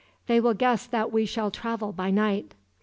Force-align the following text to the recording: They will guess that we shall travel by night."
They 0.25 0.39
will 0.39 0.55
guess 0.55 0.87
that 0.87 1.11
we 1.11 1.27
shall 1.27 1.51
travel 1.51 1.91
by 1.93 2.09
night." 2.09 2.55